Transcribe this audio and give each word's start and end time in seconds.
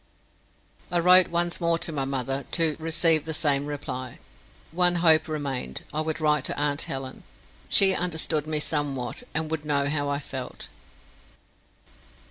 I 0.89 0.97
wrote 0.97 1.27
once 1.27 1.61
more 1.61 1.77
to 1.77 1.91
my 1.91 2.05
mother, 2.05 2.45
to 2.53 2.75
receive 2.79 3.23
the 3.25 3.35
same 3.35 3.67
reply. 3.67 4.17
One 4.71 4.95
hope 4.95 5.27
remained. 5.27 5.83
I 5.93 6.01
would 6.01 6.19
write 6.19 6.43
to 6.45 6.57
aunt 6.59 6.81
Helen. 6.89 7.21
She 7.69 7.93
understood 7.93 8.47
me 8.47 8.59
somewhat, 8.59 9.21
and 9.35 9.51
would 9.51 9.63
know 9.63 9.87
how 9.89 10.09
I 10.09 10.17
felt. 10.17 10.69